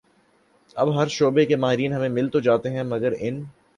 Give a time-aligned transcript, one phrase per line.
[0.75, 3.43] اب ہر شعبے کے ماہرین تو ہمیں مل جاتے ہیں مگر ان